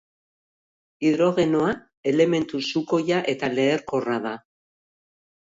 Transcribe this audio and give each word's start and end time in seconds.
Hidrogenoa 1.09 1.75
elementu 2.13 2.63
sukoia 2.69 3.21
eta 3.35 3.51
leherkorra 3.59 4.19
da. 4.27 4.35